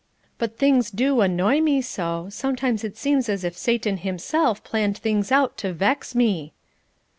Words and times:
But 0.39 0.57
things 0.57 0.89
do 0.89 1.21
annoy 1.21 1.61
me 1.61 1.79
so, 1.83 2.25
sometimes 2.31 2.83
it 2.83 2.97
seems 2.97 3.29
as 3.29 3.43
if 3.43 3.55
Satan 3.55 3.97
himself 3.97 4.63
planned 4.63 4.97
things 4.97 5.31
out 5.31 5.57
to 5.59 5.73
vex 5.73 6.15
me. 6.15 6.53